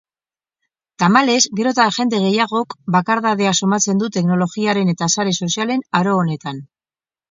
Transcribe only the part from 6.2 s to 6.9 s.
honetan.